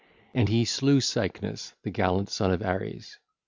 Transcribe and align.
(ll. 0.33 0.33
57 0.33 0.33
77) 0.33 0.39
And 0.41 0.49
he 0.49 0.65
slew 0.65 0.99
Cycnus, 1.53 1.73
the 1.83 1.91
gallant 1.91 2.31
son 2.31 2.49
of 2.49 2.63
Ares. 2.63 3.19